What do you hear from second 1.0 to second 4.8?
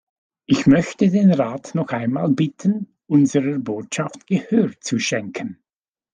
den Rat noch einmal bitten, unserer Botschaft Gehör